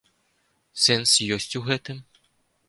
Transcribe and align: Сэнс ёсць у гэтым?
Сэнс 0.85 1.11
ёсць 1.35 1.57
у 1.61 1.63
гэтым? 1.69 1.97